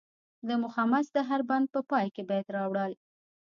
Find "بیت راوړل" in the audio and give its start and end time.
2.29-2.93